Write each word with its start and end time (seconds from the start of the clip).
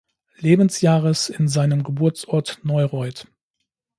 Lebensjahres 0.39 1.29
in 1.29 1.47
seinem 1.47 1.83
Geburtsort 1.83 2.61
Neureut. 2.63 3.27